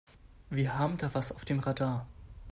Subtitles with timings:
[0.49, 2.07] Wir haben da was auf dem Radar.